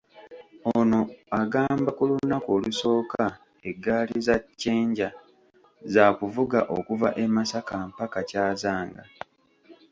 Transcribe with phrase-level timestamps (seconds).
[0.77, 1.01] Ono
[1.41, 3.23] agamba ku lunaku olusooka
[3.69, 5.07] eggaali za ‘ccenja’
[5.93, 9.03] zaakuvuga okuva e Masaka mpaka Kyazanga.